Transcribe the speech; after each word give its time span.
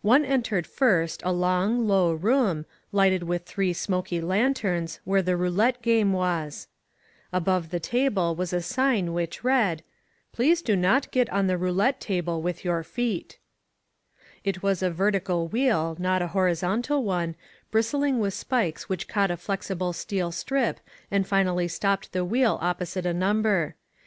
One 0.00 0.24
entered 0.24 0.66
first 0.66 1.20
a 1.22 1.34
long, 1.34 1.86
low 1.86 2.14
room, 2.14 2.64
lighted 2.92 3.24
with 3.24 3.44
three 3.44 3.74
smoky 3.74 4.18
lanterns, 4.18 5.00
where 5.04 5.20
the 5.20 5.36
roulette 5.36 5.82
game 5.82 6.14
was. 6.14 6.66
S8I 7.30 7.36
INSURGENT 7.36 7.46
MEXICO 7.46 7.58
Above 7.60 7.68
the 7.70 7.78
table 7.80 8.34
was 8.36 8.52
a 8.54 8.62
sign 8.62 9.12
which 9.12 9.44
read: 9.44 9.82
Please 10.32 10.62
do 10.62 10.76
not 10.76 11.10
get 11.10 11.28
on 11.28 11.46
the 11.46 11.58
rotdette 11.58 12.00
table 12.00 12.40
with 12.40 12.64
your 12.64 12.82
feet:* 12.82 13.38
It 14.44 14.62
was 14.62 14.82
a 14.82 14.88
vertical 14.88 15.46
wheel, 15.48 15.94
not 15.98 16.22
a 16.22 16.28
horizontal 16.28 17.04
one, 17.04 17.34
bristling 17.70 18.18
with 18.18 18.32
spikes 18.32 18.88
which 18.88 19.08
caught 19.08 19.30
a 19.30 19.36
flexible 19.36 19.92
steel 19.92 20.32
strip 20.32 20.80
and 21.10 21.26
finally 21.28 21.68
stopped 21.68 22.12
the 22.12 22.24
wheel 22.24 22.56
opposite 22.62 23.04
a 23.04 23.12
number. 23.12 23.74